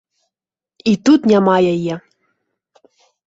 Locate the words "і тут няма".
0.91-1.55